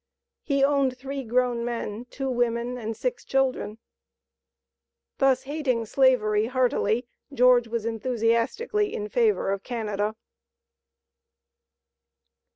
[0.41, 3.77] He owned three grown men, two women and six children.
[5.19, 10.15] Thus hating Slavery heartily, George was enthusiastically in favor of Canada.